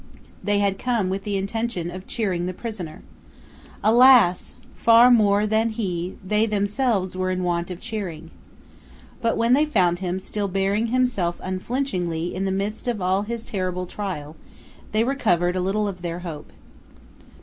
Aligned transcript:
They 0.43 0.57
had 0.57 0.79
come 0.79 1.11
with 1.11 1.25
the 1.25 1.37
intention 1.37 1.91
of 1.91 2.07
cheering 2.07 2.47
the 2.47 2.55
prisoner. 2.55 3.03
Alas! 3.83 4.55
far 4.75 5.11
more 5.11 5.45
than 5.45 5.69
he 5.69 6.17
they 6.25 6.47
themselves 6.47 7.15
were 7.15 7.29
in 7.29 7.43
want 7.43 7.69
of 7.69 7.79
cheering! 7.79 8.31
But 9.21 9.37
when 9.37 9.53
they 9.53 9.63
found 9.63 9.99
him 9.99 10.19
still 10.19 10.47
bearing 10.47 10.87
himself 10.87 11.39
unflinchingly 11.43 12.33
in 12.33 12.45
the 12.45 12.51
midst 12.51 12.87
of 12.87 13.27
his 13.27 13.45
terrible 13.45 13.85
trial, 13.85 14.35
they 14.91 15.03
recovered 15.03 15.55
a 15.55 15.61
little 15.61 15.87
of 15.87 16.01
their 16.01 16.21
hope. 16.21 16.51